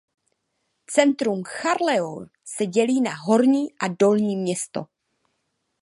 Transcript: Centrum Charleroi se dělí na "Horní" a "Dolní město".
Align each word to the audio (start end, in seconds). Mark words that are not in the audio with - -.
Centrum 0.93 1.43
Charleroi 1.43 2.25
se 2.45 2.65
dělí 2.65 3.01
na 3.01 3.15
"Horní" 3.15 3.71
a 3.73 3.87
"Dolní 3.99 4.35
město". 4.37 4.85